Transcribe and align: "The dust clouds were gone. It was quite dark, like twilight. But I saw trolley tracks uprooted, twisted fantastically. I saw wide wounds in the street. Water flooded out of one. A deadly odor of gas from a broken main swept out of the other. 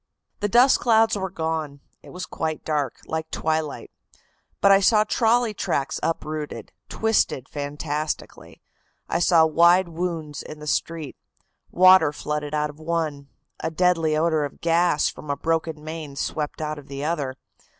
"The 0.39 0.49
dust 0.49 0.79
clouds 0.79 1.15
were 1.15 1.29
gone. 1.29 1.79
It 2.01 2.09
was 2.09 2.25
quite 2.25 2.65
dark, 2.65 2.95
like 3.05 3.29
twilight. 3.29 3.91
But 4.59 4.71
I 4.71 4.79
saw 4.79 5.03
trolley 5.03 5.53
tracks 5.53 5.99
uprooted, 6.01 6.71
twisted 6.89 7.47
fantastically. 7.47 8.63
I 9.07 9.19
saw 9.19 9.45
wide 9.45 9.89
wounds 9.89 10.41
in 10.41 10.57
the 10.57 10.65
street. 10.65 11.17
Water 11.69 12.11
flooded 12.11 12.55
out 12.55 12.71
of 12.71 12.79
one. 12.79 13.27
A 13.59 13.69
deadly 13.69 14.17
odor 14.17 14.43
of 14.43 14.59
gas 14.59 15.07
from 15.07 15.29
a 15.29 15.37
broken 15.37 15.83
main 15.83 16.15
swept 16.15 16.63
out 16.63 16.79
of 16.79 16.87
the 16.87 17.03
other. 17.05 17.35